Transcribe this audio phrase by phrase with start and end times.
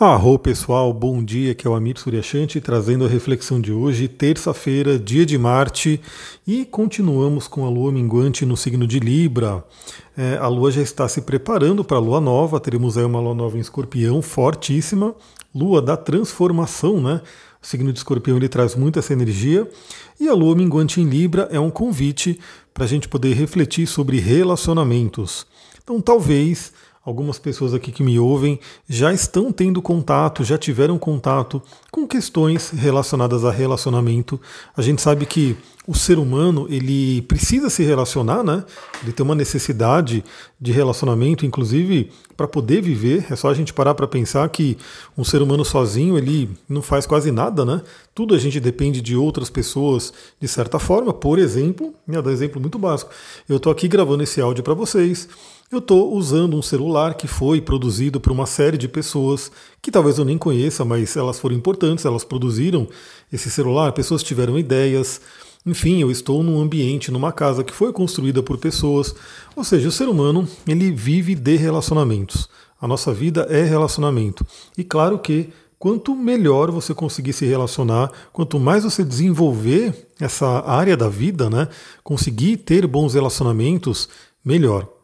[0.00, 4.96] Arro pessoal, bom dia, que é o Amir Suryashanti trazendo a reflexão de hoje, terça-feira,
[4.96, 6.00] dia de Marte,
[6.46, 9.64] e continuamos com a lua minguante no signo de Libra.
[10.16, 13.34] É, a lua já está se preparando para a lua nova, teremos aí uma lua
[13.34, 15.16] nova em escorpião fortíssima,
[15.52, 17.20] lua da transformação, né?
[17.60, 19.68] O signo de escorpião ele traz muito essa energia,
[20.20, 22.38] e a lua minguante em Libra é um convite
[22.72, 25.44] para a gente poder refletir sobre relacionamentos.
[25.82, 26.72] Então talvez
[27.08, 32.68] Algumas pessoas aqui que me ouvem já estão tendo contato, já tiveram contato com questões
[32.68, 34.38] relacionadas a relacionamento.
[34.76, 38.62] A gente sabe que o ser humano ele precisa se relacionar, né?
[39.02, 40.22] Ele tem uma necessidade
[40.60, 43.24] de relacionamento, inclusive para poder viver.
[43.30, 44.76] É só a gente parar para pensar que
[45.16, 47.80] um ser humano sozinho ele não faz quase nada, né?
[48.14, 51.14] Tudo a gente depende de outras pessoas de certa forma.
[51.14, 53.10] Por exemplo, vou dar um exemplo muito básico.
[53.48, 55.26] Eu estou aqui gravando esse áudio para vocês.
[55.70, 60.16] Eu estou usando um celular que foi produzido por uma série de pessoas que talvez
[60.16, 62.88] eu nem conheça, mas elas foram importantes, elas produziram
[63.30, 65.20] esse celular, pessoas tiveram ideias.
[65.66, 69.14] Enfim, eu estou num ambiente, numa casa que foi construída por pessoas.
[69.54, 72.48] Ou seja, o ser humano, ele vive de relacionamentos.
[72.80, 74.46] A nossa vida é relacionamento.
[74.74, 80.96] E claro que quanto melhor você conseguir se relacionar, quanto mais você desenvolver essa área
[80.96, 81.68] da vida, né,
[82.02, 84.08] conseguir ter bons relacionamentos,
[84.42, 84.97] melhor.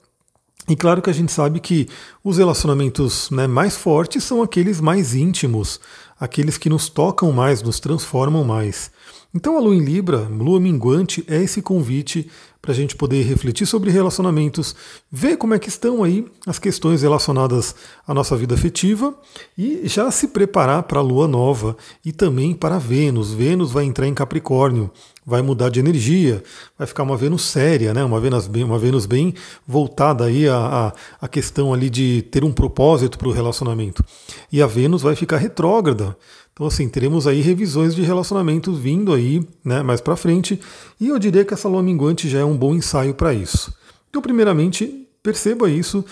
[0.69, 1.89] E claro que a gente sabe que
[2.23, 5.79] os relacionamentos né, mais fortes são aqueles mais íntimos,
[6.19, 8.91] aqueles que nos tocam mais, nos transformam mais.
[9.35, 12.31] Então a lua em Libra, lua minguante, é esse convite
[12.63, 14.75] para a gente poder refletir sobre relacionamentos,
[15.13, 17.75] ver como é que estão aí as questões relacionadas
[18.07, 19.15] à nossa vida afetiva
[19.59, 23.33] e já se preparar para a lua nova e também para Vênus.
[23.33, 24.91] Vênus vai entrar em Capricórnio,
[25.27, 26.43] vai mudar de energia,
[26.77, 28.05] vai ficar uma Vênus séria, né?
[28.05, 29.35] uma, Vênus bem, uma Vênus bem
[29.67, 34.05] voltada aí à, à questão ali de ter um propósito para o relacionamento.
[34.53, 36.17] E a Vênus vai ficar retrógrada.
[36.53, 40.61] Então, assim, teremos aí revisões de relacionamentos vindo aí, né, mais para frente,
[41.01, 43.75] e eu diria que essa lua minguante já é um bom ensaio para isso.
[44.09, 46.05] Então, primeiramente, perceba isso,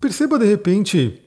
[0.00, 1.20] perceba de repente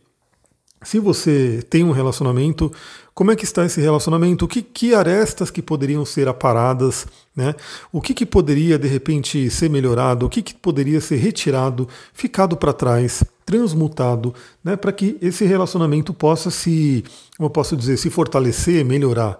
[0.83, 2.71] se você tem um relacionamento,
[3.13, 4.45] como é que está esse relacionamento?
[4.45, 7.07] O que, que arestas que poderiam ser aparadas?
[7.35, 7.55] Né?
[7.91, 10.25] O que, que poderia de repente ser melhorado?
[10.25, 14.75] O que, que poderia ser retirado, ficado para trás, transmutado, né?
[14.75, 17.03] para que esse relacionamento possa se,
[17.35, 19.39] como eu posso dizer, se fortalecer, melhorar?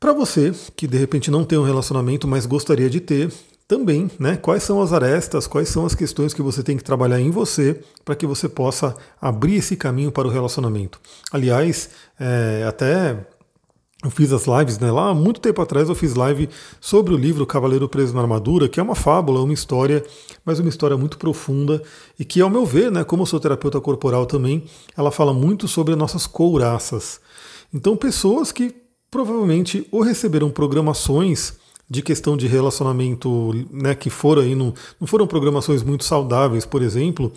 [0.00, 3.30] Para você que de repente não tem um relacionamento, mas gostaria de ter,
[3.70, 4.36] também, né?
[4.36, 7.80] Quais são as arestas, quais são as questões que você tem que trabalhar em você
[8.04, 11.00] para que você possa abrir esse caminho para o relacionamento.
[11.30, 11.88] Aliás,
[12.18, 13.16] é, até
[14.02, 14.90] eu fiz as lives, né?
[14.90, 16.48] Lá muito tempo atrás eu fiz live
[16.80, 20.04] sobre o livro Cavaleiro Preso na Armadura, que é uma fábula, uma história,
[20.44, 21.80] mas uma história muito profunda
[22.18, 24.64] e que, ao meu ver, né, como eu sou terapeuta corporal também,
[24.96, 27.20] ela fala muito sobre as nossas couraças.
[27.72, 28.74] Então, pessoas que
[29.08, 31.60] provavelmente ou receberam programações
[31.90, 36.82] de questão de relacionamento, né, que foram aí, não, não foram programações muito saudáveis, por
[36.82, 37.32] exemplo,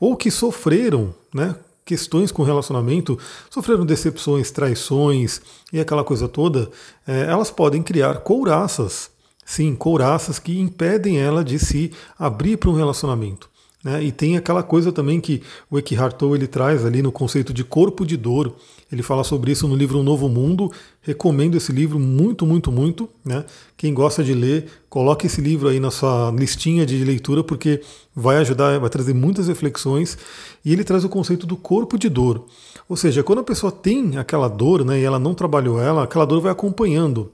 [0.00, 1.54] ou que sofreram, né,
[1.84, 3.18] questões com relacionamento,
[3.50, 6.70] sofreram decepções, traições e aquela coisa toda,
[7.06, 9.10] é, elas podem criar couraças,
[9.44, 13.48] sim, couraças que impedem ela de se abrir para um relacionamento.
[13.84, 14.04] Né?
[14.04, 17.62] E tem aquela coisa também que o Eckhart Tolle ele traz ali no conceito de
[17.62, 18.54] corpo de dor.
[18.90, 20.72] Ele fala sobre isso no livro Um Novo Mundo.
[21.02, 23.08] Recomendo esse livro muito, muito, muito.
[23.22, 23.44] Né?
[23.76, 27.82] Quem gosta de ler, coloque esse livro aí na sua listinha de leitura, porque
[28.16, 30.16] vai ajudar, vai trazer muitas reflexões.
[30.64, 32.46] E ele traz o conceito do corpo de dor.
[32.88, 36.24] Ou seja, quando a pessoa tem aquela dor né, e ela não trabalhou ela, aquela
[36.24, 37.30] dor vai acompanhando.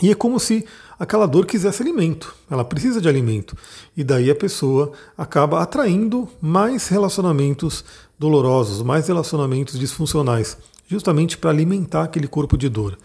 [0.00, 0.64] E é como se
[0.96, 3.56] aquela dor quisesse alimento, ela precisa de alimento.
[3.96, 7.84] E daí a pessoa acaba atraindo mais relacionamentos
[8.18, 10.56] dolorosos, mais relacionamentos disfuncionais,
[10.86, 12.98] justamente para alimentar aquele corpo de dor.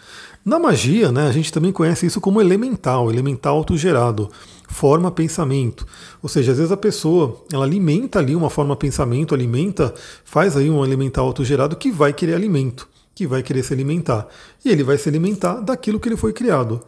[0.43, 4.29] Na magia, né, a gente também conhece isso como elemental, elemental autogerado,
[4.67, 5.85] forma pensamento.
[6.21, 9.93] Ou seja, às vezes a pessoa ela alimenta ali uma forma pensamento, alimenta,
[10.25, 14.27] faz aí um elemental autogerado que vai querer alimento que vai querer se alimentar.
[14.63, 16.81] E ele vai se alimentar daquilo que ele foi criado.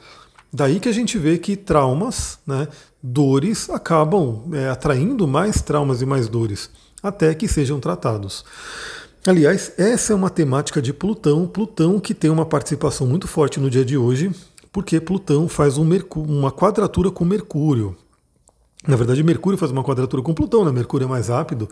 [0.51, 2.67] Daí que a gente vê que traumas, né,
[3.01, 6.69] dores, acabam é, atraindo mais traumas e mais dores,
[7.07, 8.43] até que sejam tratados.
[9.25, 13.69] Aliás, essa é uma temática de Plutão, Plutão que tem uma participação muito forte no
[13.69, 14.31] dia de hoje,
[14.71, 17.95] porque Plutão faz um uma quadratura com Mercúrio.
[18.87, 20.71] Na verdade, Mercúrio faz uma quadratura com Plutão, né?
[20.71, 21.67] Mercúrio é mais rápido.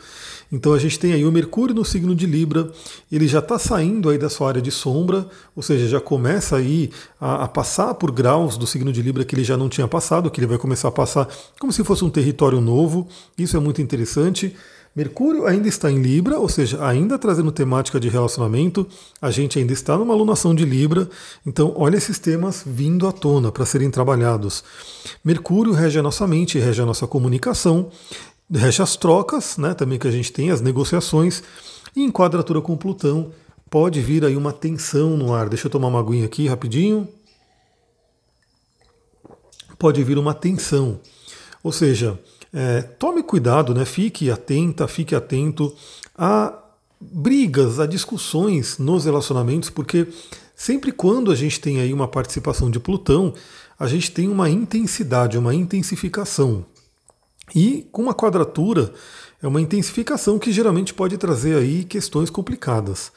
[0.52, 2.72] Então a gente tem aí o Mercúrio no signo de Libra,
[3.12, 6.90] ele já está saindo aí da sua área de sombra, ou seja, já começa aí
[7.22, 10.32] a, a, passar por graus do signo de Libra que ele já não tinha passado,
[10.32, 11.28] que ele vai começar a passar
[11.60, 13.08] como se fosse um território novo.
[13.38, 14.56] Isso é muito interessante.
[14.96, 18.88] Mercúrio ainda está em Libra, ou seja, ainda trazendo temática de relacionamento,
[19.20, 21.10] a gente ainda está numa alunação de Libra,
[21.44, 24.64] então olha esses temas vindo à tona para serem trabalhados.
[25.26, 27.90] Mercúrio rege a nossa mente, rege a nossa comunicação,
[28.52, 31.42] rege as trocas, né, também que a gente tem, as negociações,
[31.96, 33.32] e em quadratura com Plutão
[33.72, 35.50] pode vir aí uma tensão no ar.
[35.50, 37.08] Deixa eu tomar uma aguinha aqui rapidinho.
[39.80, 41.00] Pode vir uma tensão.
[41.64, 42.20] Ou seja,
[42.54, 43.84] é, tome cuidado, né?
[43.84, 45.74] fique atenta, fique atento
[46.16, 46.54] a
[47.02, 50.08] brigas, a discussões nos relacionamentos, porque
[50.56, 53.34] sempre quando a gente tem aí uma participação de Plutão,
[53.78, 56.66] a gente tem uma intensidade, uma intensificação.
[57.54, 58.94] E com uma quadratura,
[59.42, 63.12] é uma intensificação que geralmente pode trazer aí questões complicadas.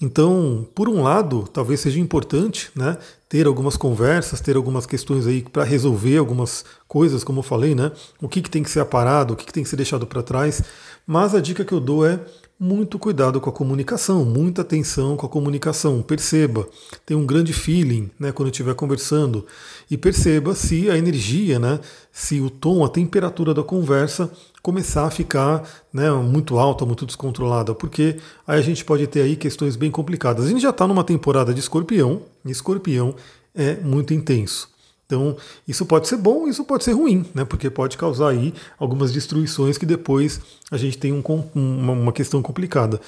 [0.00, 2.98] Então, por um lado, talvez seja importante né,
[3.28, 7.92] ter algumas conversas, ter algumas questões aí para resolver algumas coisas, como eu falei, né?
[8.20, 10.22] O que, que tem que ser aparado, o que, que tem que ser deixado para
[10.22, 10.62] trás.
[11.06, 12.20] Mas a dica que eu dou é
[12.58, 16.00] muito cuidado com a comunicação, muita atenção com a comunicação.
[16.02, 16.68] Perceba,
[17.04, 19.46] tem um grande feeling né, quando estiver conversando
[19.90, 21.80] e perceba se a energia, né,
[22.12, 24.30] se o tom, a temperatura da conversa
[24.64, 25.62] começar a ficar
[25.92, 28.16] né, muito alta, muito descontrolada, porque
[28.46, 30.46] aí a gente pode ter aí questões bem complicadas.
[30.46, 33.14] A gente já está numa temporada de escorpião, e escorpião
[33.54, 34.70] é muito intenso.
[35.04, 35.36] Então,
[35.68, 37.44] isso pode ser bom, isso pode ser ruim, né?
[37.44, 40.40] Porque pode causar aí algumas destruições que depois
[40.70, 41.22] a gente tem um,
[41.54, 42.98] uma, uma, questão complicada.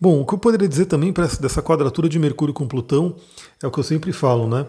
[0.00, 3.14] Bom, o que eu poderia dizer também para dessa quadratura de Mercúrio com Plutão
[3.62, 4.66] é o que eu sempre falo, né?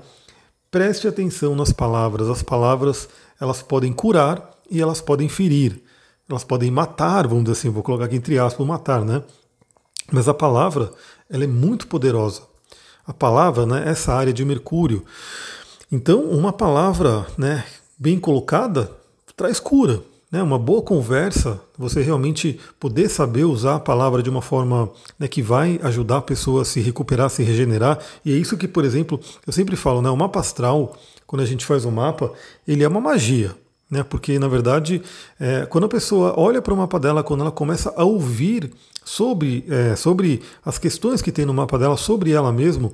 [0.70, 2.28] Preste atenção nas palavras.
[2.28, 3.08] As palavras
[3.40, 5.85] elas podem curar e elas podem ferir.
[6.30, 9.22] Elas podem matar, vamos dizer assim, vou colocar aqui entre aspas, matar, né?
[10.12, 10.92] Mas a palavra,
[11.30, 12.42] ela é muito poderosa.
[13.06, 15.04] A palavra, né, essa área de Mercúrio.
[15.92, 17.64] Então, uma palavra, né,
[17.98, 18.92] bem colocada,
[19.36, 20.02] traz cura.
[20.32, 20.42] Né?
[20.42, 25.42] Uma boa conversa, você realmente poder saber usar a palavra de uma forma né, que
[25.42, 28.00] vai ajudar a pessoa a se recuperar, a se regenerar.
[28.24, 30.98] E é isso que, por exemplo, eu sempre falo, né, o mapa astral,
[31.28, 32.32] quando a gente faz um mapa,
[32.68, 33.56] ele é uma magia.
[33.90, 34.04] Né?
[34.04, 35.02] Porque, na verdade,
[35.40, 38.72] é, quando a pessoa olha para o mapa dela, quando ela começa a ouvir
[39.04, 42.92] sobre, é, sobre as questões que tem no mapa dela, sobre ela mesma,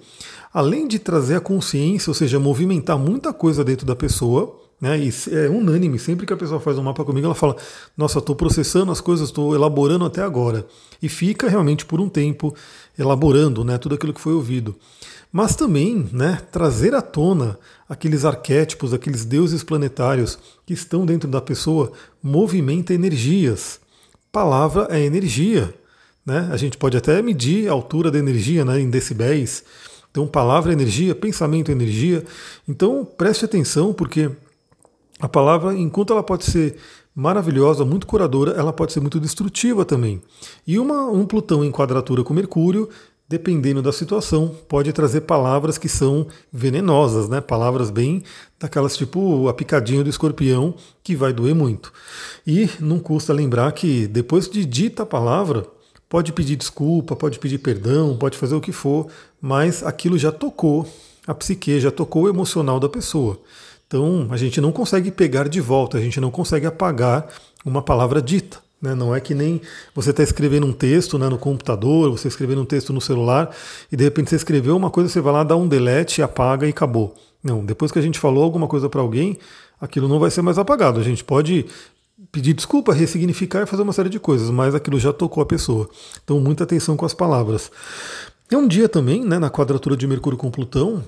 [0.53, 4.97] além de trazer a consciência, ou seja, movimentar muita coisa dentro da pessoa, né?
[4.99, 7.55] E é unânime, sempre que a pessoa faz um mapa comigo, ela fala:
[7.95, 10.65] Nossa, estou processando as coisas, estou elaborando até agora.
[10.99, 12.55] E fica realmente por um tempo
[12.97, 14.75] elaborando né, tudo aquilo que foi ouvido
[15.31, 17.57] mas também né, trazer à tona
[17.87, 23.79] aqueles arquétipos, aqueles deuses planetários que estão dentro da pessoa, movimenta energias.
[24.31, 25.73] Palavra é energia.
[26.25, 26.49] Né?
[26.51, 29.63] A gente pode até medir a altura da energia né, em decibéis.
[30.09, 32.25] Então, palavra é energia, pensamento é energia.
[32.67, 34.29] Então, preste atenção, porque
[35.19, 36.75] a palavra, enquanto ela pode ser
[37.15, 40.21] maravilhosa, muito curadora, ela pode ser muito destrutiva também.
[40.65, 42.89] E uma, um Plutão em quadratura com Mercúrio
[43.31, 47.39] dependendo da situação, pode trazer palavras que são venenosas, né?
[47.39, 48.23] Palavras bem
[48.59, 51.93] daquelas tipo a picadinha do escorpião que vai doer muito.
[52.45, 55.65] E não custa lembrar que depois de dita a palavra,
[56.09, 59.07] pode pedir desculpa, pode pedir perdão, pode fazer o que for,
[59.39, 60.85] mas aquilo já tocou
[61.25, 63.39] a psique, já tocou o emocional da pessoa.
[63.91, 67.27] Então a gente não consegue pegar de volta, a gente não consegue apagar
[67.65, 68.57] uma palavra dita.
[68.81, 68.95] Né?
[68.95, 69.59] Não é que nem
[69.93, 73.53] você está escrevendo um texto né, no computador, você escrevendo um texto no celular,
[73.91, 76.69] e de repente você escreveu uma coisa, você vai lá, dá um delete, apaga e
[76.69, 77.13] acabou.
[77.43, 79.37] Não, depois que a gente falou alguma coisa para alguém,
[79.79, 80.97] aquilo não vai ser mais apagado.
[80.97, 81.65] A gente pode
[82.31, 85.89] pedir desculpa, ressignificar e fazer uma série de coisas, mas aquilo já tocou a pessoa.
[86.23, 87.69] Então, muita atenção com as palavras.
[88.49, 91.03] É um dia também, né, na quadratura de Mercúrio com Plutão,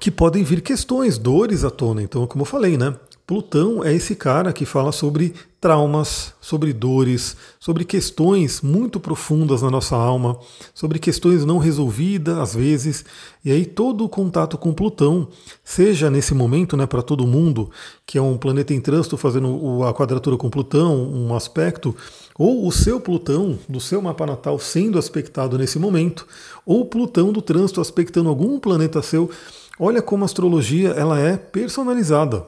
[0.00, 2.02] que podem vir questões, dores à tona.
[2.02, 2.94] Então, como eu falei, né?
[3.26, 9.70] Plutão é esse cara que fala sobre traumas, sobre dores, sobre questões muito profundas na
[9.70, 10.38] nossa alma,
[10.72, 13.04] sobre questões não resolvidas às vezes.
[13.44, 15.26] E aí todo o contato com Plutão,
[15.64, 17.68] seja nesse momento, né, para todo mundo,
[18.06, 21.96] que é um planeta em trânsito fazendo a quadratura com Plutão, um aspecto,
[22.38, 26.28] ou o seu Plutão do seu mapa natal sendo aspectado nesse momento,
[26.64, 29.28] ou Plutão do trânsito aspectando algum planeta seu.
[29.78, 32.46] Olha como a astrologia ela é personalizada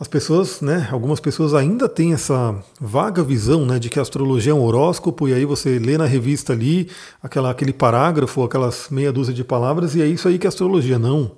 [0.00, 4.52] as pessoas, né, algumas pessoas ainda têm essa vaga visão né, de que a astrologia
[4.52, 6.88] é um horóscopo, e aí você lê na revista ali
[7.20, 11.00] aquela, aquele parágrafo, aquelas meia dúzia de palavras, e é isso aí que é astrologia.
[11.00, 11.32] Não.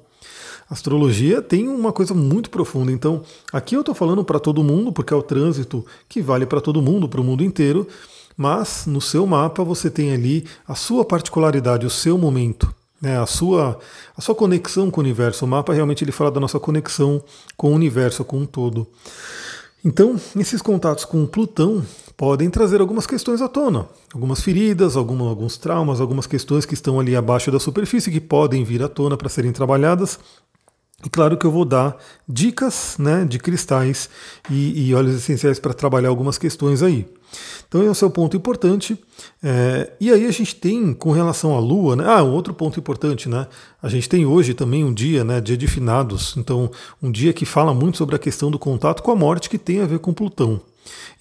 [0.68, 2.92] A astrologia tem uma coisa muito profunda.
[2.92, 6.60] Então, aqui eu estou falando para todo mundo, porque é o trânsito que vale para
[6.60, 7.88] todo mundo, para o mundo inteiro,
[8.36, 12.72] mas no seu mapa você tem ali a sua particularidade, o seu momento.
[13.00, 13.78] Né, a, sua,
[14.14, 15.46] a sua conexão com o universo.
[15.46, 17.22] O mapa realmente ele fala da nossa conexão
[17.56, 18.86] com o universo, com um todo.
[19.82, 21.82] Então, esses contatos com Plutão
[22.14, 27.16] podem trazer algumas questões à tona, algumas feridas, alguns traumas, algumas questões que estão ali
[27.16, 30.18] abaixo da superfície que podem vir à tona para serem trabalhadas.
[31.02, 31.96] E claro que eu vou dar
[32.28, 34.10] dicas né, de cristais
[34.50, 37.08] e, e óleos essenciais para trabalhar algumas questões aí.
[37.68, 38.98] Então esse é o ponto importante.
[39.42, 42.04] É, e aí a gente tem com relação à Lua, né?
[42.06, 43.46] Ah, um outro ponto importante, né?
[43.82, 45.40] A gente tem hoje também um dia, né?
[45.40, 46.34] Dia de finados.
[46.36, 46.70] Então,
[47.02, 49.80] um dia que fala muito sobre a questão do contato com a morte que tem
[49.80, 50.60] a ver com Plutão.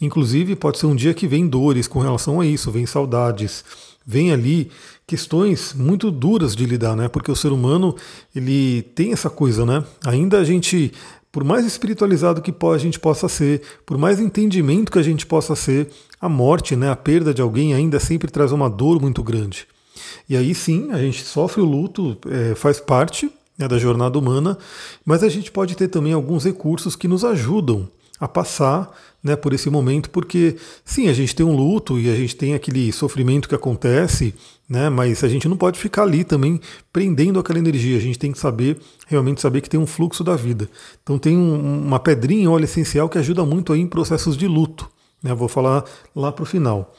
[0.01, 3.63] Inclusive, pode ser um dia que vem dores com relação a isso, vem saudades,
[4.05, 4.71] vem ali
[5.05, 7.07] questões muito duras de lidar, né?
[7.07, 7.95] Porque o ser humano,
[8.35, 9.83] ele tem essa coisa, né?
[10.05, 10.93] Ainda a gente
[11.31, 15.55] por mais espiritualizado que a gente possa ser, por mais entendimento que a gente possa
[15.55, 19.67] ser, a morte, né, a perda de alguém ainda sempre traz uma dor muito grande.
[20.27, 24.57] E aí sim, a gente sofre o luto, é, faz parte né, da jornada humana,
[25.05, 28.91] mas a gente pode ter também alguns recursos que nos ajudam a passar
[29.23, 32.53] né, por esse momento, porque sim, a gente tem um luto e a gente tem
[32.53, 34.33] aquele sofrimento que acontece,
[34.67, 36.59] né, mas a gente não pode ficar ali também
[36.91, 40.35] prendendo aquela energia, a gente tem que saber, realmente saber que tem um fluxo da
[40.35, 40.69] vida.
[41.03, 44.89] Então tem um, uma pedrinha, óleo essencial que ajuda muito aí em processos de luto.
[45.21, 45.83] Né, vou falar
[46.15, 46.93] lá para o final.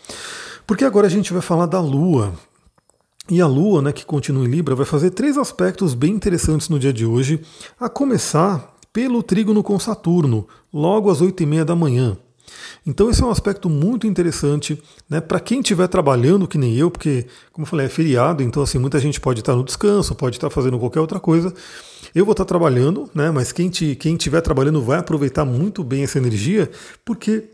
[0.66, 2.34] Porque agora a gente vai falar da Lua.
[3.30, 6.78] E a Lua, né, que continua em Libra, vai fazer três aspectos bem interessantes no
[6.78, 7.40] dia de hoje,
[7.78, 12.16] a começar pelo trígono com Saturno, logo às 8 e meia da manhã.
[12.86, 16.90] Então esse é um aspecto muito interessante né, para quem estiver trabalhando, que nem eu,
[16.90, 20.36] porque, como eu falei, é feriado, então assim, muita gente pode estar no descanso, pode
[20.36, 21.52] estar fazendo qualquer outra coisa.
[22.14, 26.70] Eu vou estar trabalhando, né, mas quem estiver trabalhando vai aproveitar muito bem essa energia,
[27.04, 27.44] porque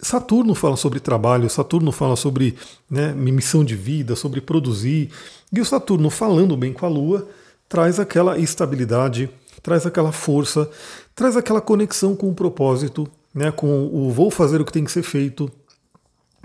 [0.00, 2.56] Saturno fala sobre trabalho, Saturno fala sobre
[2.90, 5.10] né, missão de vida, sobre produzir,
[5.52, 7.28] e o Saturno falando bem com a Lua
[7.68, 9.30] traz aquela estabilidade,
[9.62, 10.68] traz aquela força,
[11.14, 14.92] traz aquela conexão com o propósito, né, com o vou fazer o que tem que
[14.92, 15.50] ser feito,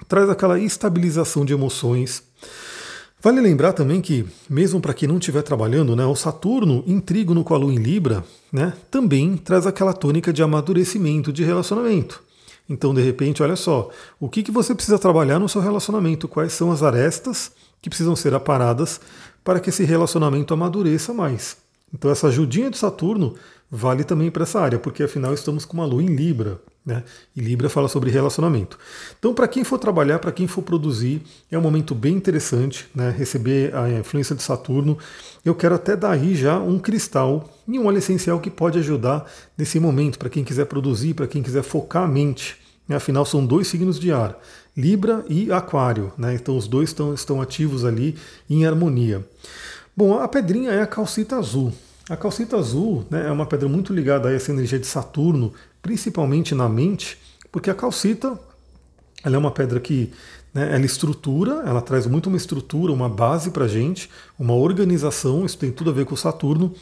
[0.08, 2.24] traz aquela estabilização de emoções.
[3.22, 7.44] Vale lembrar também que, mesmo para quem não estiver trabalhando, né, o Saturno em trígono
[7.44, 12.22] com a Lua em Libra né, também traz aquela tônica de amadurecimento de relacionamento.
[12.70, 16.28] Então, de repente, olha só, o que, que você precisa trabalhar no seu relacionamento?
[16.28, 19.00] Quais são as arestas que precisam ser aparadas
[19.44, 21.58] para que esse relacionamento amadureça mais?
[21.96, 23.36] Então essa ajudinha de Saturno
[23.72, 27.04] vale também para essa área, porque afinal estamos com uma lua em Libra, né?
[27.36, 28.78] E Libra fala sobre relacionamento.
[29.18, 33.16] Então, para quem for trabalhar, para quem for produzir, é um momento bem interessante, né?
[33.18, 34.98] Receber a influência de Saturno.
[35.44, 39.26] Eu quero até dar aí já um cristal e um óleo essencial que pode ajudar
[39.58, 42.58] nesse momento, para quem quiser produzir, para quem quiser focar a mente.
[42.88, 42.98] Né?
[42.98, 44.38] Afinal, são dois signos de ar,
[44.78, 46.36] Libra e Aquário, né?
[46.36, 48.16] Então os dois estão, estão ativos ali
[48.48, 49.26] em harmonia.
[49.98, 51.74] Bom, a pedrinha é a calcita azul.
[52.08, 56.54] A calcita azul né, é uma pedra muito ligada a essa energia de Saturno, principalmente
[56.54, 57.18] na mente,
[57.52, 58.40] porque a calcita
[59.24, 60.12] ela é uma pedra que
[60.54, 64.08] né, ela estrutura, ela traz muito uma estrutura, uma base para a gente,
[64.38, 66.74] uma organização, isso tem tudo a ver com Saturno.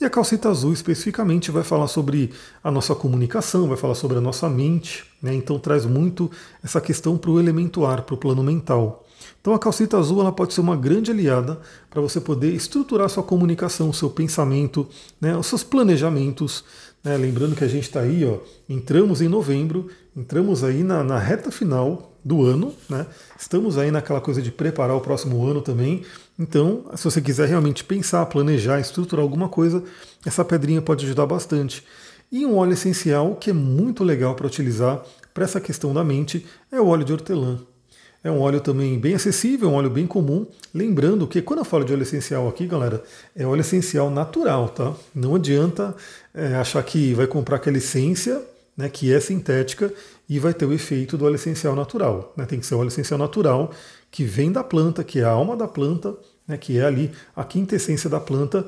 [0.00, 2.32] E a calcita azul especificamente vai falar sobre
[2.62, 6.30] a nossa comunicação, vai falar sobre a nossa mente, né, então traz muito
[6.62, 9.04] essa questão para o elemento ar, para o plano mental.
[9.40, 13.22] Então a calcita azul ela pode ser uma grande aliada para você poder estruturar sua
[13.22, 14.88] comunicação, seu pensamento,
[15.20, 16.64] né, os seus planejamentos.
[17.02, 21.18] Né, lembrando que a gente está aí, ó, entramos em novembro, entramos aí na, na
[21.18, 23.06] reta final do ano, né,
[23.38, 26.02] estamos aí naquela coisa de preparar o próximo ano também.
[26.38, 29.82] Então, se você quiser realmente pensar, planejar, estruturar alguma coisa,
[30.26, 31.84] essa pedrinha pode ajudar bastante.
[32.30, 36.44] E um óleo essencial que é muito legal para utilizar para essa questão da mente
[36.72, 37.60] é o óleo de hortelã.
[38.24, 40.46] É um óleo também bem acessível, um óleo bem comum.
[40.72, 43.04] Lembrando que quando eu falo de óleo essencial aqui, galera,
[43.36, 44.94] é óleo essencial natural, tá?
[45.14, 45.94] Não adianta
[46.32, 48.42] é, achar que vai comprar aquela essência,
[48.76, 49.92] né, que é sintética
[50.28, 52.32] e vai ter o efeito do óleo essencial natural.
[52.36, 52.46] Né?
[52.46, 53.70] Tem que ser óleo essencial natural
[54.14, 56.14] que vem da planta, que é a alma da planta,
[56.46, 58.64] né, que é ali a quinta essência da planta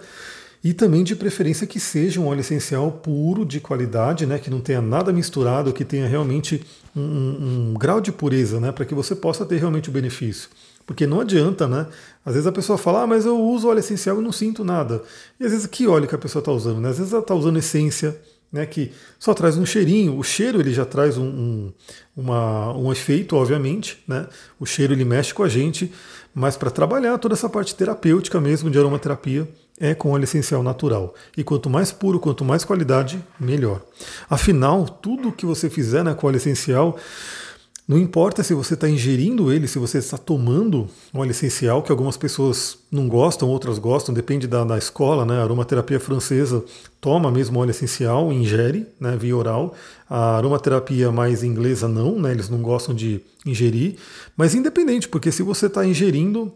[0.65, 4.61] e também de preferência que seja um óleo essencial puro, de qualidade, né, que não
[4.61, 9.15] tenha nada misturado, que tenha realmente um, um, grau de pureza, né, para que você
[9.15, 10.51] possa ter realmente o benefício.
[10.85, 11.87] Porque não adianta, né?
[12.25, 15.01] Às vezes a pessoa fala, ah, mas eu uso óleo essencial e não sinto nada.
[15.39, 16.81] E às vezes que óleo que a pessoa está usando?
[16.81, 16.89] Né?
[16.89, 18.21] Às vezes ela está usando essência,
[18.57, 20.19] né, que só traz um cheirinho.
[20.19, 21.73] O cheiro ele já traz um, um,
[22.17, 24.03] uma, um efeito, obviamente.
[24.09, 24.27] Né?
[24.59, 25.93] O cheiro ele mexe com a gente,
[26.35, 29.49] mas para trabalhar toda essa parte terapêutica mesmo de aromaterapia,
[29.79, 31.15] é com óleo essencial natural.
[31.37, 33.83] E quanto mais puro, quanto mais qualidade, melhor.
[34.29, 36.99] Afinal, tudo que você fizer né, com óleo essencial,
[37.89, 42.17] Não importa se você está ingerindo ele, se você está tomando óleo essencial, que algumas
[42.17, 45.39] pessoas não gostam, outras gostam, depende da, da escola, né?
[45.39, 46.65] A aromaterapia francesa
[47.01, 49.73] toma mesmo óleo essencial, ingere, né, via oral.
[50.11, 52.33] A aromaterapia mais inglesa não, né?
[52.33, 53.95] Eles não gostam de ingerir.
[54.37, 56.53] Mas independente, porque se você está ingerindo,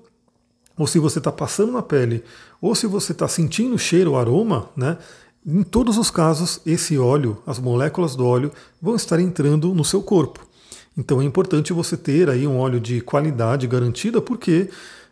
[0.77, 2.25] ou se você está passando na pele,
[2.61, 4.99] ou se você está sentindo o cheiro, o aroma, né?
[5.47, 8.51] Em todos os casos, esse óleo, as moléculas do óleo,
[8.83, 10.50] vão estar entrando no seu corpo.
[10.97, 14.69] Então é importante você ter aí um óleo de qualidade garantida, porque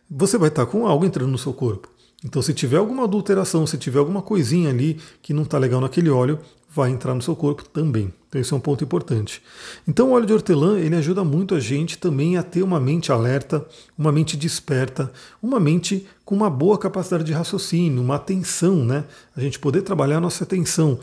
[0.09, 1.87] você vai estar com algo entrando no seu corpo.
[2.23, 6.09] Então, se tiver alguma adulteração, se tiver alguma coisinha ali que não está legal naquele
[6.09, 6.37] óleo,
[6.69, 8.13] vai entrar no seu corpo também.
[8.27, 9.41] Então, esse é um ponto importante.
[9.87, 13.11] Então, o óleo de hortelã ele ajuda muito a gente também a ter uma mente
[13.11, 13.65] alerta,
[13.97, 19.05] uma mente desperta, uma mente com uma boa capacidade de raciocínio, uma atenção, né?
[19.35, 20.99] A gente poder trabalhar a nossa atenção.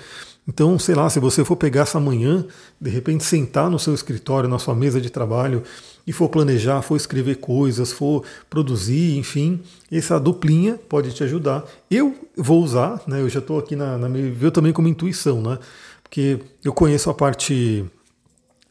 [0.48, 2.46] Então, sei lá, se você for pegar essa manhã,
[2.80, 5.62] de repente sentar no seu escritório, na sua mesa de trabalho
[6.06, 9.60] e for planejar, for escrever coisas, for produzir, enfim,
[9.90, 11.64] essa duplinha pode te ajudar.
[11.90, 13.20] Eu vou usar, né?
[13.20, 15.58] Eu já estou aqui na, na veio também como intuição, né?
[16.02, 17.84] Porque eu conheço a parte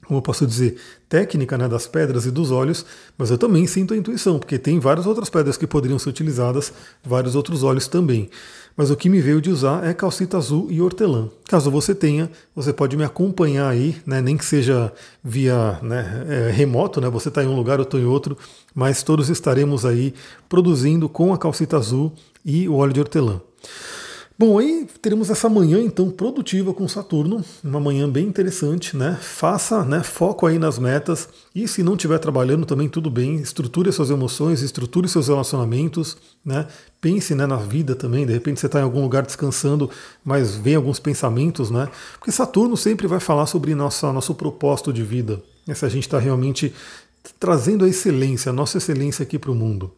[0.06, 0.78] como eu posso dizer,
[1.10, 2.86] técnica né, das pedras e dos óleos,
[3.18, 6.72] mas eu também sinto a intuição, porque tem várias outras pedras que poderiam ser utilizadas,
[7.04, 8.30] vários outros óleos também
[8.78, 11.30] mas o que me veio de usar é calcita azul e hortelã.
[11.48, 14.92] Caso você tenha, você pode me acompanhar aí, né, nem que seja
[15.24, 18.38] via né, é, remoto, né, você está em um lugar, eu estou em outro,
[18.74, 20.14] mas todos estaremos aí
[20.50, 22.12] produzindo com a calcita azul
[22.44, 23.42] e o óleo de hortelã.
[24.38, 29.18] Bom, aí teremos essa manhã então produtiva com Saturno, uma manhã bem interessante, né?
[29.22, 33.90] Faça, né, foco aí nas metas e se não estiver trabalhando também tudo bem, estruture
[33.94, 36.68] suas emoções, estruture seus relacionamentos, né?
[37.00, 39.90] Pense, né, na vida também, de repente você está em algum lugar descansando,
[40.22, 41.88] mas vem alguns pensamentos, né?
[42.20, 45.42] Porque Saturno sempre vai falar sobre nossa, nosso propósito de vida,
[45.74, 46.74] se a gente está realmente
[47.40, 49.94] trazendo a excelência, a nossa excelência aqui para o mundo.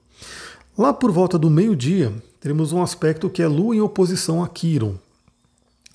[0.78, 4.94] Lá por volta do meio-dia, teremos um aspecto que é Lua em oposição a Quiron.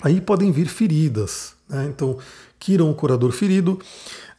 [0.01, 1.53] Aí podem vir feridas.
[1.69, 1.85] Né?
[1.85, 2.17] Então,
[2.59, 3.79] Quiron, o curador ferido.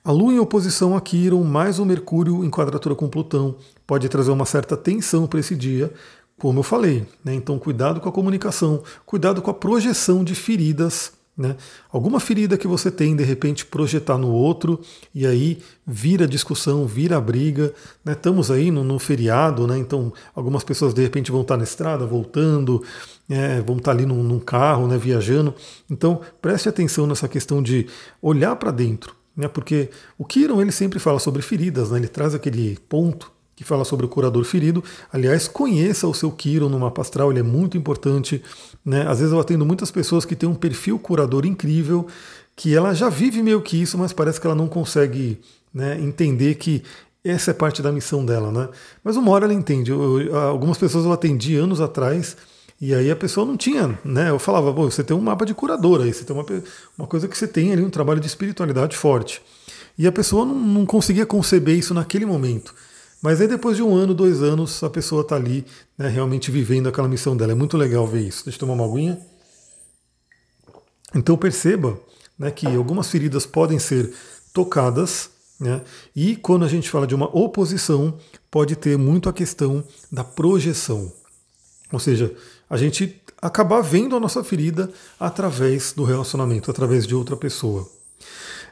[0.05, 4.33] A Lua em oposição a Quiron, mais o Mercúrio em quadratura com Plutão, pode trazer
[4.33, 5.91] uma certa tensão para esse dia,
[6.39, 7.07] como eu falei.
[7.25, 7.33] Né?
[7.33, 11.57] Então, cuidado com a comunicação, cuidado com a projeção de feridas né?
[11.91, 14.81] Alguma ferida que você tem, de repente, projetar no outro,
[15.13, 17.75] e aí vira discussão, vira briga.
[18.05, 18.13] Né?
[18.13, 19.77] Estamos aí no, no feriado, né?
[19.77, 22.85] então algumas pessoas de repente vão estar na estrada, voltando,
[23.29, 25.53] é, vão estar ali num, num carro, né, viajando.
[25.91, 27.89] Então preste atenção nessa questão de
[28.23, 29.17] olhar para dentro.
[29.37, 29.49] Né?
[29.49, 31.99] Porque o Kiron ele sempre fala sobre feridas, né?
[31.99, 34.83] ele traz aquele ponto que fala sobre o curador ferido.
[35.13, 38.43] Aliás, conheça o seu Kiron no mapa astral, ele é muito importante.
[38.85, 39.07] Né?
[39.09, 42.07] Às vezes eu atendo muitas pessoas que têm um perfil curador incrível,
[42.57, 45.41] que ela já vive meio que isso, mas parece que ela não consegue
[45.73, 46.83] né, entender que
[47.25, 48.53] essa é parte da missão dela.
[48.53, 48.69] Né?
[49.03, 49.91] Mas uma hora ela entende.
[49.91, 52.37] Eu, eu, algumas pessoas eu atendi anos atrás.
[52.81, 54.31] E aí a pessoa não tinha, né?
[54.31, 56.45] Eu falava, você tem um mapa de curador aí, você tem uma,
[56.99, 59.41] uma coisa que você tem ali, um trabalho de espiritualidade forte.
[59.97, 62.75] E a pessoa não, não conseguia conceber isso naquele momento.
[63.25, 65.65] Mas aí depois de um ano, dois anos, a pessoa está ali
[65.97, 67.53] né, realmente vivendo aquela missão dela.
[67.53, 68.45] É muito legal ver isso.
[68.45, 69.19] Deixa eu tomar uma aguinha.
[71.15, 71.99] Então perceba
[72.39, 74.13] né, que algumas feridas podem ser
[74.53, 75.81] tocadas, né,
[76.15, 78.19] e quando a gente fala de uma oposição,
[78.51, 79.83] pode ter muito a questão
[80.13, 81.11] da projeção.
[81.91, 82.31] Ou seja,
[82.69, 87.89] a gente acabar vendo a nossa ferida através do relacionamento, através de outra pessoa.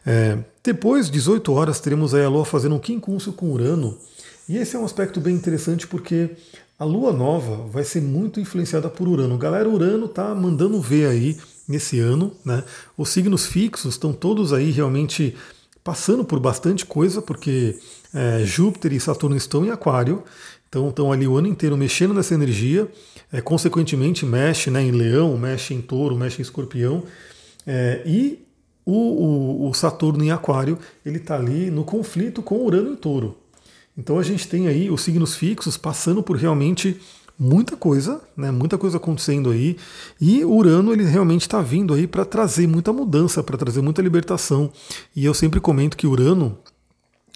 [0.05, 3.97] É, depois, 18 horas, teremos a Lua fazendo um quincúncio com Urano,
[4.53, 6.29] e esse é um aspecto bem interessante porque
[6.79, 9.39] a lua nova vai ser muito influenciada por Urano.
[9.39, 12.63] Galera, Urano está mandando ver aí nesse ano, né?
[12.95, 15.35] Os signos fixos estão todos aí realmente
[15.83, 17.79] passando por bastante coisa, porque
[18.13, 20.23] é, Júpiter e Saturno estão em Aquário,
[20.69, 22.87] então estão ali o ano inteiro mexendo nessa energia,
[23.33, 27.05] é, consequentemente mexe né, em Leão, mexe em Touro, mexe em Escorpião,
[27.67, 28.45] é, e
[28.85, 33.41] o, o, o Saturno em Aquário ele está ali no conflito com Urano em Touro.
[33.97, 37.01] Então a gente tem aí os signos fixos passando por realmente
[37.39, 39.77] muita coisa, né, muita coisa acontecendo aí,
[40.21, 44.71] e Urano ele realmente está vindo aí para trazer muita mudança, para trazer muita libertação.
[45.15, 46.59] E eu sempre comento que Urano,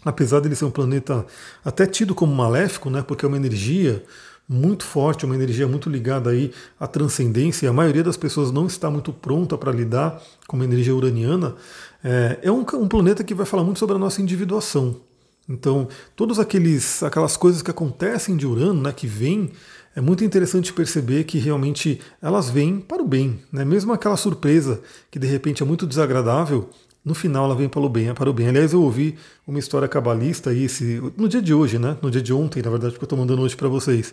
[0.05, 1.27] apesar dele ser um planeta
[1.65, 4.05] até tido como maléfico, né, porque é uma energia
[4.49, 8.67] muito forte, uma energia muito ligada aí à transcendência, e a maioria das pessoas não
[8.67, 11.57] está muito pronta para lidar com uma energia uraniana,
[12.05, 15.01] é, é um, um planeta que vai falar muito sobre a nossa individuação.
[15.49, 19.51] Então, todas aqueles, aquelas coisas que acontecem de Urano, né, que vêm,
[19.95, 23.41] é muito interessante perceber que realmente elas vêm para o bem.
[23.51, 23.65] Né?
[23.65, 24.81] Mesmo aquela surpresa
[25.11, 26.69] que de repente é muito desagradável,
[27.05, 28.13] no final ela vem para o bem.
[28.13, 28.49] Para o bem.
[28.49, 31.97] Aliás, eu ouvi uma história cabalista aí, esse, no dia de hoje, né?
[32.03, 34.13] No dia de ontem, na verdade, porque eu estou mandando hoje para vocês.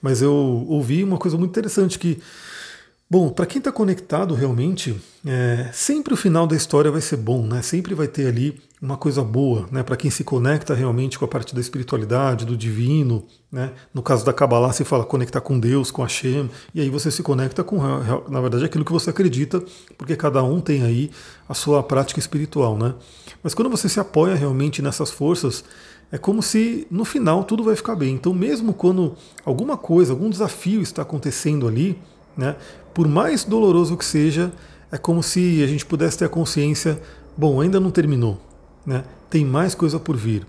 [0.00, 2.18] Mas eu ouvi uma coisa muito interessante que
[3.14, 7.46] Bom, para quem está conectado realmente, é, sempre o final da história vai ser bom,
[7.46, 7.62] né?
[7.62, 9.84] Sempre vai ter ali uma coisa boa, né?
[9.84, 13.70] Para quem se conecta realmente com a parte da espiritualidade, do divino, né?
[13.94, 17.22] No caso da Kabbalah se fala conectar com Deus, com Hashem, e aí você se
[17.22, 17.78] conecta com,
[18.28, 19.62] na verdade, aquilo que você acredita,
[19.96, 21.08] porque cada um tem aí
[21.48, 22.96] a sua prática espiritual, né?
[23.44, 25.62] Mas quando você se apoia realmente nessas forças,
[26.10, 28.16] é como se no final tudo vai ficar bem.
[28.16, 31.96] Então, mesmo quando alguma coisa, algum desafio está acontecendo ali,
[32.36, 32.56] né?
[32.94, 34.52] Por mais doloroso que seja,
[34.90, 37.00] é como se a gente pudesse ter a consciência,
[37.36, 38.40] bom, ainda não terminou,
[38.86, 39.04] né?
[39.28, 40.46] tem mais coisa por vir.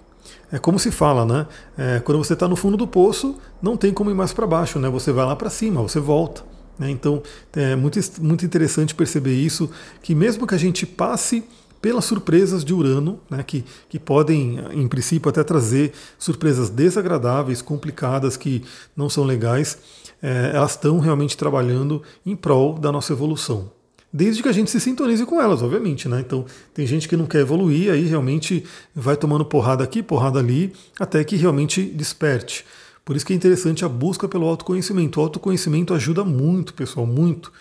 [0.52, 1.48] É como se fala, né?
[1.76, 4.78] É, quando você está no fundo do poço, não tem como ir mais para baixo,
[4.80, 4.88] né?
[4.90, 6.44] Você vai lá para cima, você volta.
[6.78, 6.92] Né?
[6.92, 9.70] Então é muito, muito interessante perceber isso,
[10.04, 11.44] que mesmo que a gente passe
[11.86, 18.36] pelas surpresas de Urano, né, que, que podem, em princípio, até trazer surpresas desagradáveis, complicadas,
[18.36, 18.64] que
[18.98, 19.78] não são legais,
[20.20, 23.70] é, elas estão realmente trabalhando em prol da nossa evolução.
[24.12, 26.10] Desde que a gente se sintonize com elas, obviamente.
[26.10, 26.22] Né?
[26.22, 26.44] Então,
[26.74, 28.64] tem gente que não quer evoluir, aí realmente
[28.96, 32.66] vai tomando porrada aqui, porrada ali, até que realmente desperte.
[33.06, 35.20] Por isso que é interessante a busca pelo autoconhecimento.
[35.20, 37.54] O autoconhecimento ajuda muito, pessoal, muito.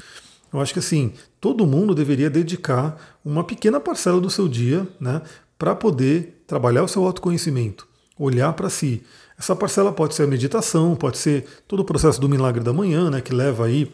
[0.55, 5.21] Eu acho que assim, todo mundo deveria dedicar uma pequena parcela do seu dia né,
[5.59, 9.03] para poder trabalhar o seu autoconhecimento, olhar para si.
[9.37, 13.11] Essa parcela pode ser a meditação, pode ser todo o processo do milagre da manhã,
[13.11, 13.91] né, que leva aí,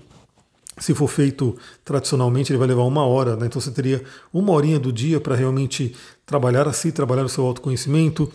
[0.79, 4.79] se for feito tradicionalmente, ele vai levar uma hora, né, então você teria uma horinha
[4.79, 5.97] do dia para realmente
[6.27, 8.31] trabalhar a si, trabalhar o seu autoconhecimento,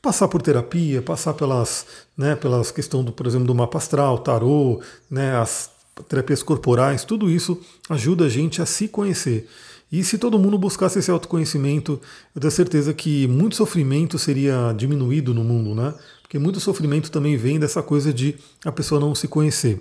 [0.00, 1.86] passar por terapia, passar pelas,
[2.16, 5.75] né, pelas questões, do, por exemplo, do mapa astral, tarô, né, as
[6.08, 9.48] terapias corporais, tudo isso ajuda a gente a se conhecer.
[9.90, 12.00] E se todo mundo buscasse esse autoconhecimento,
[12.34, 15.94] eu tenho certeza que muito sofrimento seria diminuído no mundo, né?
[16.22, 19.80] Porque muito sofrimento também vem dessa coisa de a pessoa não se conhecer.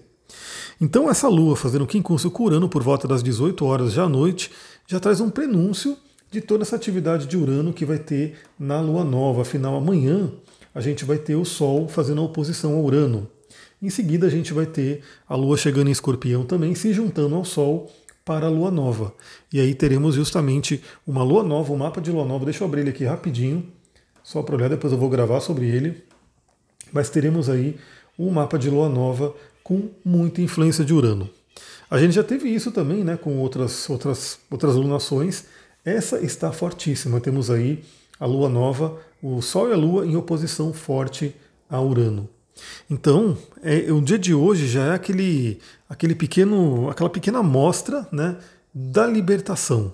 [0.80, 4.52] Então essa lua fazendo quincúncio com Urano por volta das 18 horas já à noite,
[4.88, 5.98] já traz um prenúncio
[6.30, 9.42] de toda essa atividade de Urano que vai ter na lua nova.
[9.42, 10.32] Afinal, amanhã
[10.74, 13.28] a gente vai ter o Sol fazendo a oposição ao Urano.
[13.82, 17.46] Em seguida, a gente vai ter a Lua chegando em escorpião também, se juntando ao
[17.46, 17.92] Sol
[18.24, 19.14] para a Lua Nova.
[19.54, 22.46] E aí teremos justamente uma Lua Nova, um mapa de Lua Nova.
[22.46, 23.66] Deixa eu abrir ele aqui rapidinho,
[24.24, 26.04] só para olhar, depois eu vou gravar sobre ele
[26.92, 27.78] mas teremos aí
[28.18, 31.30] um mapa de lua nova com muita influência de Urano.
[31.90, 35.46] A gente já teve isso também né, com outras, outras, outras lunações.
[35.84, 37.20] Essa está fortíssima.
[37.20, 37.84] Temos aí
[38.20, 41.36] a lua nova, o Sol e a Lua em oposição forte
[41.70, 42.30] a Urano.
[42.90, 48.38] Então, é, o dia de hoje já é aquele, aquele pequeno, aquela pequena amostra né,
[48.74, 49.94] da libertação.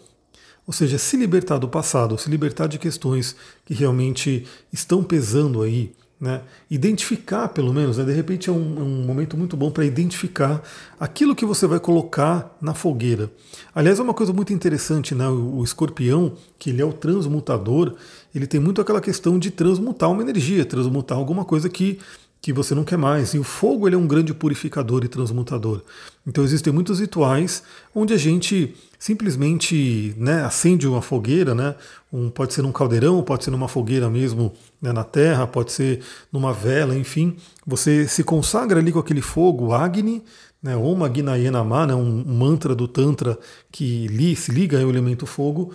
[0.67, 5.93] Ou seja, se libertar do passado, se libertar de questões que realmente estão pesando aí
[6.21, 6.43] né?
[6.69, 8.06] Identificar, pelo menos, né?
[8.06, 10.62] de repente é um, um momento muito bom para identificar
[11.00, 13.32] aquilo que você vai colocar na fogueira.
[13.74, 15.28] Aliás, é uma coisa muito interessante, né?
[15.28, 17.95] o, o escorpião, que ele é o transmutador,
[18.36, 21.97] ele tem muito aquela questão de transmutar uma energia, transmutar alguma coisa que
[22.41, 23.34] que você não quer mais.
[23.34, 25.84] E o fogo ele é um grande purificador e transmutador.
[26.25, 31.75] Então existem muitos rituais onde a gente simplesmente né, acende uma fogueira, né,
[32.12, 36.01] um, pode ser num caldeirão, pode ser numa fogueira mesmo né, na terra, pode ser
[36.32, 37.36] numa vela, enfim.
[37.65, 40.23] Você se consagra ali com aquele fogo, Agni,
[40.62, 43.38] né, Om Agnayenama, né, um, mantra do Tantra
[43.71, 45.73] que li, se liga ao elemento fogo,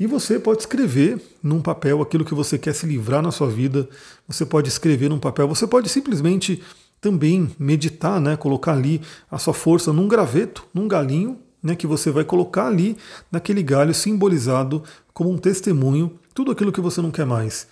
[0.00, 3.86] e você pode escrever num papel aquilo que você quer se livrar na sua vida.
[4.26, 5.46] Você pode escrever num papel.
[5.46, 6.62] Você pode simplesmente
[7.02, 8.34] também meditar, né?
[8.34, 11.76] Colocar ali a sua força num graveto, num galinho, né?
[11.76, 12.96] Que você vai colocar ali
[13.30, 14.82] naquele galho simbolizado
[15.12, 17.66] como um testemunho tudo aquilo que você não quer mais.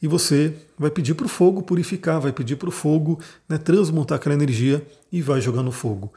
[0.00, 3.18] E você vai pedir para o fogo purificar, vai pedir para o fogo
[3.48, 6.12] né, transmutar aquela energia e vai jogar no fogo.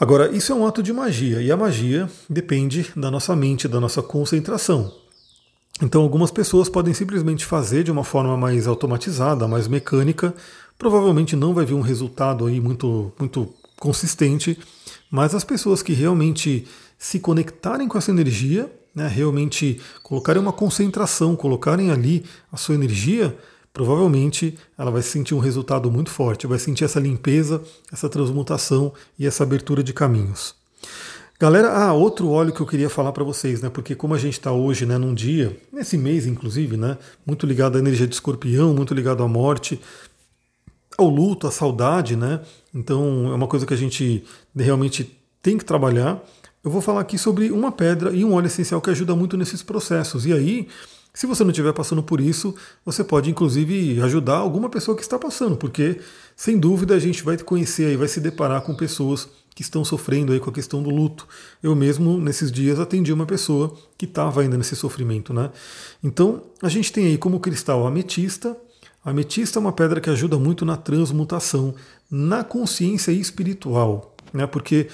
[0.00, 3.80] Agora, isso é um ato de magia, e a magia depende da nossa mente, da
[3.80, 4.94] nossa concentração.
[5.82, 10.32] Então, algumas pessoas podem simplesmente fazer de uma forma mais automatizada, mais mecânica,
[10.78, 14.56] provavelmente não vai vir um resultado aí muito, muito consistente,
[15.10, 16.64] mas as pessoas que realmente
[16.96, 23.36] se conectarem com essa energia, né, realmente colocarem uma concentração, colocarem ali a sua energia,
[23.78, 27.62] provavelmente ela vai sentir um resultado muito forte, vai sentir essa limpeza,
[27.92, 30.56] essa transmutação e essa abertura de caminhos.
[31.38, 33.70] Galera, ah, outro óleo que eu queria falar para vocês, né?
[33.70, 37.76] Porque como a gente está hoje, né, num dia, nesse mês inclusive, né, muito ligado
[37.76, 39.80] à energia de escorpião, muito ligado à morte,
[40.96, 42.40] ao luto, à saudade, né?
[42.74, 44.24] Então é uma coisa que a gente
[44.56, 46.20] realmente tem que trabalhar.
[46.64, 49.62] eu vou falar aqui sobre uma pedra e um óleo essencial que ajuda muito nesses
[49.62, 50.26] processos.
[50.26, 50.66] E aí,
[51.18, 52.54] se você não estiver passando por isso,
[52.84, 55.98] você pode inclusive ajudar alguma pessoa que está passando, porque
[56.36, 60.32] sem dúvida a gente vai conhecer aí, vai se deparar com pessoas que estão sofrendo
[60.32, 61.26] aí com a questão do luto.
[61.60, 65.50] Eu mesmo nesses dias atendi uma pessoa que estava ainda nesse sofrimento, né?
[66.04, 68.56] Então a gente tem aí como cristal ametista.
[69.04, 71.74] A ametista é uma pedra que ajuda muito na transmutação,
[72.08, 74.46] na consciência espiritual, né?
[74.46, 74.86] Porque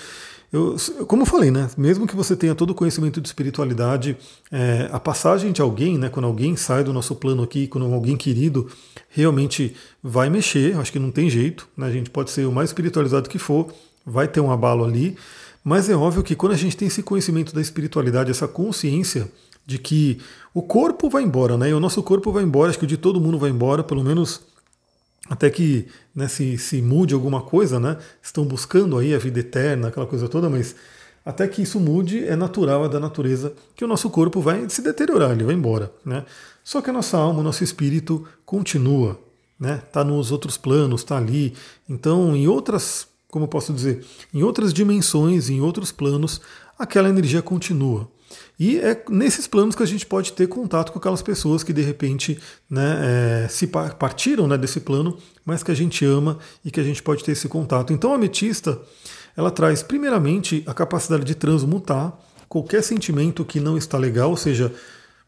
[0.54, 1.68] eu, como eu falei, né?
[1.76, 4.16] Mesmo que você tenha todo o conhecimento de espiritualidade,
[4.52, 6.08] é, a passagem de alguém, né?
[6.08, 8.70] Quando alguém sai do nosso plano aqui, quando alguém querido
[9.08, 11.88] realmente vai mexer, acho que não tem jeito, né?
[11.88, 13.74] A gente pode ser o mais espiritualizado que for,
[14.06, 15.16] vai ter um abalo ali,
[15.64, 19.28] mas é óbvio que quando a gente tem esse conhecimento da espiritualidade, essa consciência
[19.66, 20.20] de que
[20.52, 21.70] o corpo vai embora, né?
[21.70, 24.04] E o nosso corpo vai embora, acho que o de todo mundo vai embora, pelo
[24.04, 24.42] menos
[25.28, 27.96] até que né, se, se mude alguma coisa, né?
[28.22, 30.76] Estão buscando aí a vida eterna, aquela coisa toda, mas
[31.24, 34.82] até que isso mude, é natural, é da natureza que o nosso corpo vai se
[34.82, 36.24] deteriorar, ele vai embora, né?
[36.62, 39.18] Só que a nossa alma, o nosso espírito continua,
[39.58, 39.82] né?
[39.90, 41.54] Tá nos outros planos, está ali.
[41.88, 46.40] Então, em outras, como posso dizer, em outras dimensões, em outros planos,
[46.78, 48.08] aquela energia continua.
[48.58, 51.82] E é nesses planos que a gente pode ter contato com aquelas pessoas que de
[51.82, 56.80] repente né, é, se partiram né, desse plano, mas que a gente ama e que
[56.80, 57.92] a gente pode ter esse contato.
[57.92, 58.80] Então a ametista
[59.36, 62.16] ela traz primeiramente a capacidade de transmutar
[62.48, 64.72] qualquer sentimento que não está legal, ou seja,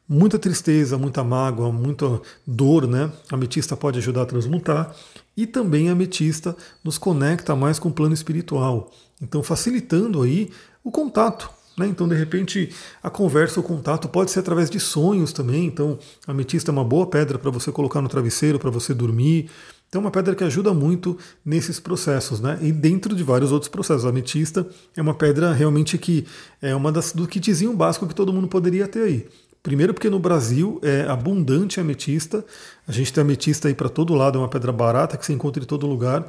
[0.09, 3.11] muita tristeza, muita mágoa, muita dor, né?
[3.31, 4.95] A ametista pode ajudar a transmutar
[5.37, 8.91] e também a ametista nos conecta mais com o plano espiritual.
[9.21, 10.51] Então facilitando aí
[10.85, 11.87] o contato, né?
[11.87, 12.71] Então, de repente,
[13.03, 15.67] a conversa, o contato pode ser através de sonhos também.
[15.67, 19.51] Então, a ametista é uma boa pedra para você colocar no travesseiro, para você dormir.
[19.89, 22.59] Então, é uma pedra que ajuda muito nesses processos, né?
[22.63, 24.05] E dentro de vários outros processos.
[24.05, 26.27] A ametista é uma pedra realmente que
[26.61, 29.29] é uma das do kitzinho básico que todo mundo poderia ter aí.
[29.63, 32.45] Primeiro porque no Brasil é abundante ametista.
[32.87, 35.63] A gente tem ametista aí para todo lado, é uma pedra barata que se encontra
[35.63, 36.25] em todo lugar,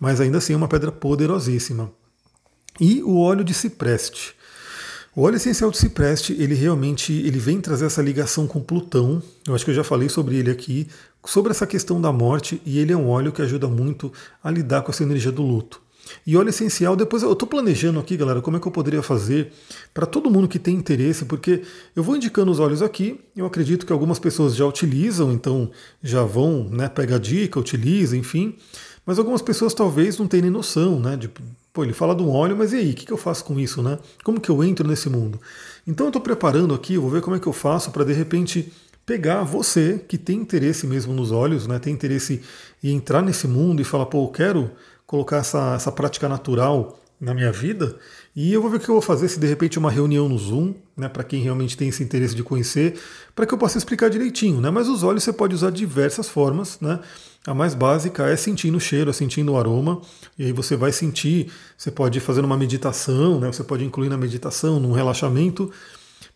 [0.00, 1.92] mas ainda assim é uma pedra poderosíssima.
[2.80, 4.37] E o óleo de cipreste.
[5.18, 9.20] O óleo essencial de cipreste, ele realmente ele vem trazer essa ligação com Plutão.
[9.44, 10.86] Eu acho que eu já falei sobre ele aqui,
[11.26, 14.82] sobre essa questão da morte, e ele é um óleo que ajuda muito a lidar
[14.82, 15.82] com essa energia do luto.
[16.24, 19.50] E óleo essencial, depois eu estou planejando aqui, galera, como é que eu poderia fazer
[19.92, 21.62] para todo mundo que tem interesse, porque
[21.96, 25.68] eu vou indicando os óleos aqui, eu acredito que algumas pessoas já utilizam, então
[26.00, 28.54] já vão né, pegar dica, utilizam, enfim.
[29.04, 31.16] Mas algumas pessoas talvez não tenham noção, né?
[31.16, 31.28] De,
[31.78, 32.90] Pô, ele fala do óleo, mas e aí?
[32.90, 34.00] O que eu faço com isso, né?
[34.24, 35.40] Como que eu entro nesse mundo?
[35.86, 38.72] Então eu estou preparando aqui, vou ver como é que eu faço para de repente
[39.06, 41.78] pegar você que tem interesse mesmo nos olhos, né?
[41.78, 42.42] Tem interesse
[42.82, 44.72] em entrar nesse mundo e falar, pô, eu quero
[45.06, 47.96] colocar essa, essa prática natural na minha vida.
[48.40, 50.38] E eu vou ver o que eu vou fazer, se de repente uma reunião no
[50.38, 52.96] Zoom, né, para quem realmente tem esse interesse de conhecer,
[53.34, 54.60] para que eu possa explicar direitinho.
[54.60, 54.70] Né?
[54.70, 56.78] Mas os olhos você pode usar de diversas formas.
[56.80, 57.00] Né?
[57.44, 60.00] A mais básica é sentindo o cheiro, é sentindo o aroma,
[60.38, 63.48] e aí você vai sentir, você pode fazer uma meditação, né?
[63.48, 65.72] você pode incluir na meditação, num relaxamento,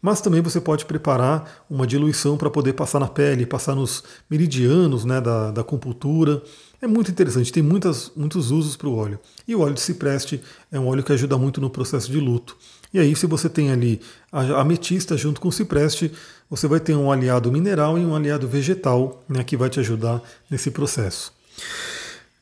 [0.03, 5.05] mas também você pode preparar uma diluição para poder passar na pele, passar nos meridianos
[5.05, 6.43] né, da, da acupuntura.
[6.83, 9.21] É muito interessante, tem muitas, muitos usos para o óleo.
[9.47, 12.57] E o óleo de cipreste é um óleo que ajuda muito no processo de luto.
[12.92, 14.01] E aí, se você tem ali
[14.33, 16.11] a ametista junto com o cipreste,
[16.51, 20.21] você vai ter um aliado mineral e um aliado vegetal né, que vai te ajudar
[20.51, 21.33] nesse processo.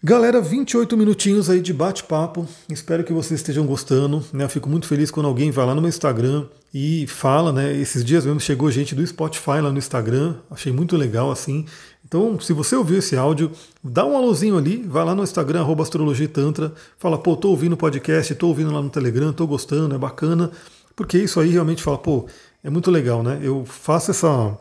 [0.02, 2.48] Galera, 28 minutinhos aí de bate-papo.
[2.70, 4.24] Espero que vocês estejam gostando.
[4.32, 4.44] Né?
[4.44, 7.76] Eu fico muito feliz quando alguém vai lá no meu Instagram e fala, né?
[7.76, 10.36] Esses dias mesmo chegou gente do Spotify lá no Instagram.
[10.50, 11.66] Achei muito legal assim.
[12.10, 13.52] Então, se você ouviu esse áudio,
[13.84, 17.74] dá um alôzinho ali, vai lá no Instagram, arroba Astrologia Tantra, fala, pô, tô ouvindo
[17.74, 20.50] o podcast, tô ouvindo lá no Telegram, tô gostando, é bacana.
[20.96, 22.26] Porque isso aí realmente fala, pô,
[22.64, 23.38] é muito legal, né?
[23.40, 24.58] Eu faço essa,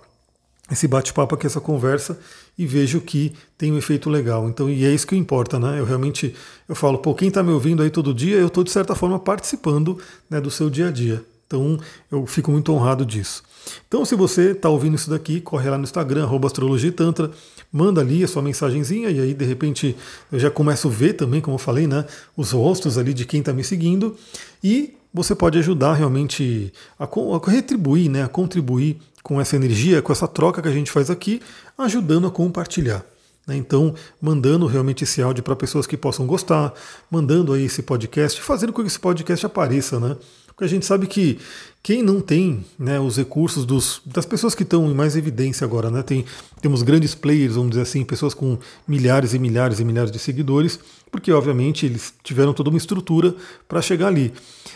[0.71, 2.19] esse bate-papo aqui, essa conversa,
[2.55, 4.47] e vejo que tem um efeito legal.
[4.47, 5.79] Então, e é isso que importa, né?
[5.79, 6.35] Eu realmente
[6.67, 9.17] eu falo, pô, quem está me ouvindo aí todo dia, eu estou de certa forma
[9.17, 9.97] participando
[10.29, 11.25] né, do seu dia a dia.
[11.47, 11.79] Então,
[12.11, 13.41] eu fico muito honrado disso.
[13.87, 17.31] Então, se você está ouvindo isso daqui, corre lá no Instagram, arroba Astrologia Tantra,
[17.71, 19.95] manda ali a sua mensagenzinha, e aí, de repente,
[20.31, 22.05] eu já começo a ver também, como eu falei, né,
[22.35, 24.15] os rostos ali de quem está me seguindo,
[24.63, 30.11] e você pode ajudar realmente a, a retribuir, né, a contribuir com essa energia, com
[30.11, 31.41] essa troca que a gente faz aqui,
[31.77, 33.03] ajudando a compartilhar.
[33.47, 33.57] Né.
[33.57, 36.73] Então, mandando realmente esse áudio para pessoas que possam gostar,
[37.09, 40.15] mandando aí esse podcast, fazendo com que esse podcast apareça, né?
[40.59, 41.39] Porque a gente sabe que
[41.81, 45.89] quem não tem né, os recursos dos, das pessoas que estão em mais evidência agora,
[45.89, 46.25] né, tem,
[46.61, 50.77] temos grandes players, vamos dizer assim, pessoas com milhares e milhares e milhares de seguidores,
[51.09, 53.33] porque obviamente eles tiveram toda uma estrutura
[53.69, 54.33] para chegar ali.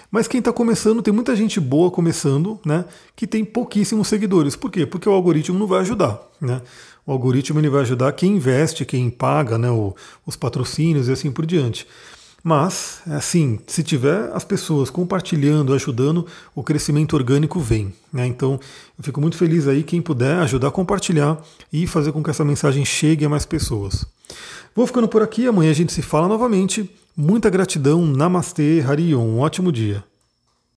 [0.10, 4.56] Mas quem está começando, tem muita gente boa começando, né, que tem pouquíssimos seguidores.
[4.56, 4.86] Por quê?
[4.86, 6.18] Porque o algoritmo não vai ajudar.
[6.40, 6.62] Né?
[7.06, 9.94] O algoritmo ele vai ajudar quem investe, quem paga né, o,
[10.26, 11.86] os patrocínios e assim por diante.
[12.44, 17.94] Mas, assim, se tiver as pessoas compartilhando, ajudando, o crescimento orgânico vem.
[18.12, 18.28] Né?
[18.28, 18.60] Então,
[18.98, 22.44] eu fico muito feliz aí quem puder ajudar a compartilhar e fazer com que essa
[22.44, 24.06] mensagem chegue a mais pessoas.
[24.76, 26.90] Vou ficando por aqui, amanhã a gente se fala novamente.
[27.16, 30.04] Muita gratidão, Namastê, Harion, um ótimo dia.